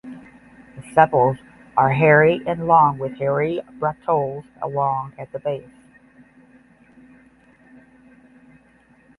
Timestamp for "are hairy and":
1.77-2.65